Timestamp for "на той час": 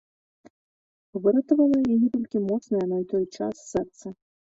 2.95-3.55